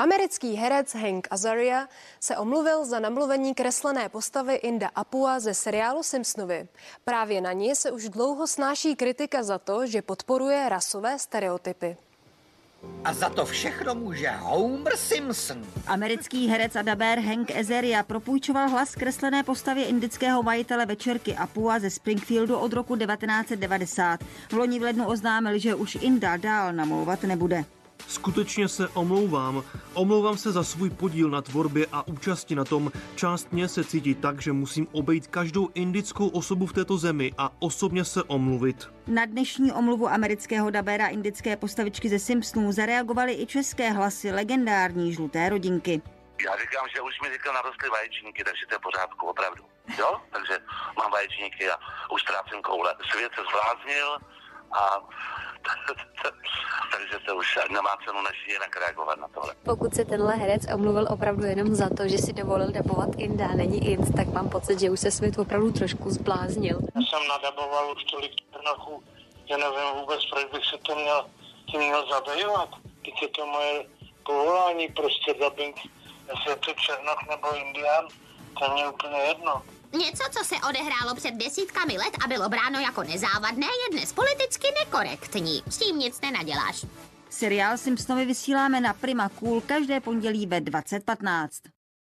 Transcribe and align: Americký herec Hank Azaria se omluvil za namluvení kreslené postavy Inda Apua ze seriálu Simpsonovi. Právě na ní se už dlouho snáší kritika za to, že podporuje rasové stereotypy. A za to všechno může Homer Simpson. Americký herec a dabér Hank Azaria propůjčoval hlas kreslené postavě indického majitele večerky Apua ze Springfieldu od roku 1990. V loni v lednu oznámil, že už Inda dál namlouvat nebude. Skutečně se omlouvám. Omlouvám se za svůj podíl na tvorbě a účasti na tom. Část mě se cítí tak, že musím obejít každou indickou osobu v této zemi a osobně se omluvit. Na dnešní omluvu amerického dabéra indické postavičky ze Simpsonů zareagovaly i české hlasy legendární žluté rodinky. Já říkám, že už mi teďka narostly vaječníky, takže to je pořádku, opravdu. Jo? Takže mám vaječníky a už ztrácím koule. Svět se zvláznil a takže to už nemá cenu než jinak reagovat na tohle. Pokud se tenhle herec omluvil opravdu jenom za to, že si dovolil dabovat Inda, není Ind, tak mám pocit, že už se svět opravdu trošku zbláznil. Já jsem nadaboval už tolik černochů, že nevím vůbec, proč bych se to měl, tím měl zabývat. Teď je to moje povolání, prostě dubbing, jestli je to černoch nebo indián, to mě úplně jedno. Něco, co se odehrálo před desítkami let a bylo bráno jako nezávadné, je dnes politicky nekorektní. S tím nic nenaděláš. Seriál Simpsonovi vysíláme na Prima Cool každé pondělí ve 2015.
Americký 0.00 0.54
herec 0.56 0.94
Hank 0.94 1.28
Azaria 1.30 1.88
se 2.20 2.36
omluvil 2.36 2.84
za 2.84 3.00
namluvení 3.00 3.54
kreslené 3.54 4.08
postavy 4.08 4.54
Inda 4.54 4.90
Apua 4.94 5.40
ze 5.40 5.54
seriálu 5.54 6.02
Simpsonovi. 6.02 6.68
Právě 7.04 7.40
na 7.40 7.52
ní 7.52 7.74
se 7.74 7.90
už 7.90 8.08
dlouho 8.08 8.46
snáší 8.46 8.96
kritika 8.96 9.42
za 9.42 9.58
to, 9.58 9.86
že 9.86 10.02
podporuje 10.02 10.68
rasové 10.68 11.18
stereotypy. 11.18 11.96
A 13.04 13.12
za 13.12 13.28
to 13.28 13.44
všechno 13.46 13.94
může 13.94 14.30
Homer 14.30 14.96
Simpson. 14.96 15.66
Americký 15.86 16.48
herec 16.48 16.76
a 16.76 16.82
dabér 16.82 17.18
Hank 17.18 17.50
Azaria 17.56 18.02
propůjčoval 18.02 18.68
hlas 18.68 18.94
kreslené 18.94 19.42
postavě 19.42 19.84
indického 19.84 20.42
majitele 20.42 20.86
večerky 20.86 21.36
Apua 21.36 21.78
ze 21.78 21.90
Springfieldu 21.90 22.58
od 22.58 22.72
roku 22.72 22.96
1990. 22.96 24.20
V 24.48 24.52
loni 24.52 24.78
v 24.78 24.82
lednu 24.82 25.06
oznámil, 25.06 25.58
že 25.58 25.74
už 25.74 25.98
Inda 26.00 26.36
dál 26.36 26.72
namlouvat 26.72 27.22
nebude. 27.22 27.64
Skutečně 28.08 28.68
se 28.68 28.88
omlouvám. 28.88 29.64
Omlouvám 29.94 30.36
se 30.36 30.52
za 30.52 30.64
svůj 30.64 30.90
podíl 30.90 31.30
na 31.30 31.42
tvorbě 31.42 31.86
a 31.92 32.06
účasti 32.06 32.54
na 32.54 32.64
tom. 32.64 32.92
Část 33.14 33.52
mě 33.52 33.68
se 33.68 33.84
cítí 33.84 34.14
tak, 34.14 34.42
že 34.42 34.52
musím 34.52 34.88
obejít 34.92 35.26
každou 35.26 35.68
indickou 35.74 36.28
osobu 36.28 36.66
v 36.66 36.72
této 36.72 36.98
zemi 36.98 37.32
a 37.38 37.50
osobně 37.58 38.04
se 38.04 38.22
omluvit. 38.22 38.88
Na 39.06 39.24
dnešní 39.24 39.72
omluvu 39.72 40.08
amerického 40.08 40.70
dabéra 40.70 41.06
indické 41.06 41.56
postavičky 41.56 42.08
ze 42.08 42.18
Simpsonů 42.18 42.72
zareagovaly 42.72 43.32
i 43.42 43.46
české 43.46 43.90
hlasy 43.90 44.32
legendární 44.32 45.12
žluté 45.14 45.48
rodinky. 45.48 46.02
Já 46.44 46.56
říkám, 46.56 46.86
že 46.94 47.00
už 47.00 47.20
mi 47.22 47.28
teďka 47.28 47.52
narostly 47.52 47.88
vaječníky, 47.88 48.44
takže 48.44 48.66
to 48.66 48.74
je 48.74 48.78
pořádku, 48.78 49.26
opravdu. 49.26 49.64
Jo? 49.98 50.20
Takže 50.32 50.58
mám 50.98 51.10
vaječníky 51.10 51.70
a 51.70 51.76
už 52.12 52.22
ztrácím 52.22 52.62
koule. 52.62 52.94
Svět 53.10 53.32
se 53.34 53.42
zvláznil 53.50 54.18
a 54.72 54.82
takže 57.10 57.26
to 57.26 57.36
už 57.36 57.58
nemá 57.70 57.96
cenu 58.04 58.22
než 58.22 58.46
jinak 58.48 58.76
reagovat 58.76 59.18
na 59.18 59.28
tohle. 59.28 59.54
Pokud 59.64 59.94
se 59.94 60.04
tenhle 60.04 60.36
herec 60.36 60.62
omluvil 60.74 61.06
opravdu 61.10 61.44
jenom 61.44 61.74
za 61.74 61.88
to, 61.96 62.08
že 62.08 62.18
si 62.18 62.32
dovolil 62.32 62.70
dabovat 62.72 63.08
Inda, 63.16 63.48
není 63.48 63.90
Ind, 63.90 64.14
tak 64.16 64.26
mám 64.26 64.48
pocit, 64.48 64.80
že 64.80 64.90
už 64.90 65.00
se 65.00 65.10
svět 65.10 65.38
opravdu 65.38 65.72
trošku 65.72 66.10
zbláznil. 66.10 66.78
Já 66.94 67.00
jsem 67.08 67.28
nadaboval 67.28 67.92
už 67.96 68.04
tolik 68.04 68.32
černochů, 68.52 69.02
že 69.48 69.56
nevím 69.56 70.00
vůbec, 70.00 70.20
proč 70.30 70.44
bych 70.44 70.64
se 70.64 70.78
to 70.78 70.94
měl, 70.94 71.26
tím 71.70 71.80
měl 71.80 72.06
zabývat. 72.08 72.68
Teď 73.04 73.14
je 73.22 73.28
to 73.28 73.46
moje 73.46 73.84
povolání, 74.26 74.88
prostě 74.88 75.34
dubbing, 75.34 75.76
jestli 76.30 76.50
je 76.50 76.56
to 76.56 76.72
černoch 76.74 77.20
nebo 77.30 77.56
indián, 77.56 78.08
to 78.58 78.72
mě 78.72 78.88
úplně 78.88 79.18
jedno. 79.18 79.62
Něco, 79.92 80.24
co 80.30 80.44
se 80.44 80.54
odehrálo 80.68 81.14
před 81.14 81.34
desítkami 81.34 81.92
let 81.98 82.16
a 82.24 82.28
bylo 82.28 82.48
bráno 82.48 82.80
jako 82.80 83.02
nezávadné, 83.02 83.66
je 83.66 83.98
dnes 83.98 84.12
politicky 84.12 84.66
nekorektní. 84.84 85.62
S 85.70 85.78
tím 85.78 85.98
nic 85.98 86.20
nenaděláš. 86.20 86.86
Seriál 87.30 87.78
Simpsonovi 87.78 88.24
vysíláme 88.26 88.80
na 88.80 88.94
Prima 88.94 89.28
Cool 89.28 89.60
každé 89.60 90.00
pondělí 90.00 90.46
ve 90.46 90.60
2015. 90.60 91.62